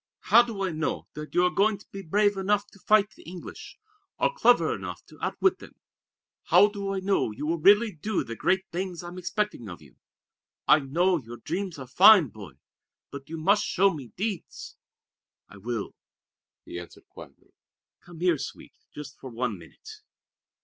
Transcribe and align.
"How 0.33 0.41
do 0.41 0.63
I 0.63 0.71
know 0.71 1.07
that 1.13 1.35
you 1.35 1.45
are 1.45 1.51
going 1.51 1.77
to 1.77 1.85
be 1.91 2.01
brave 2.01 2.35
enough 2.35 2.65
to 2.71 2.79
fight 2.79 3.11
the 3.11 3.21
English, 3.21 3.77
or 4.17 4.33
clever 4.33 4.73
enough 4.73 5.05
to 5.05 5.23
outwit 5.23 5.59
them? 5.59 5.75
How 6.45 6.69
do 6.69 6.91
I 6.95 7.01
know 7.01 7.29
you 7.29 7.45
will 7.45 7.59
really 7.59 7.91
do 7.91 8.23
the 8.23 8.35
great 8.35 8.65
things 8.71 9.03
I'm 9.03 9.19
expecting 9.19 9.69
of 9.69 9.79
you? 9.79 9.97
I 10.67 10.79
know 10.79 11.19
your 11.19 11.37
dreams 11.37 11.77
are 11.77 11.85
fine, 11.85 12.29
Boy; 12.29 12.53
but 13.11 13.29
you 13.29 13.37
must 13.37 13.63
show 13.63 13.93
me 13.93 14.07
deeds." 14.17 14.75
"I 15.47 15.57
will," 15.57 15.93
he 16.65 16.79
answered 16.79 17.07
quietly. 17.07 17.53
"Come 17.99 18.21
here, 18.21 18.39
Sweet, 18.39 18.73
just 18.91 19.19
for 19.19 19.29
one 19.29 19.59
minute!" 19.59 20.01